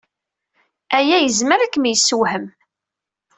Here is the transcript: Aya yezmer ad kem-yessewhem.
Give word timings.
Aya 0.97 1.17
yezmer 1.21 1.59
ad 1.61 1.71
kem-yessewhem. 1.73 2.45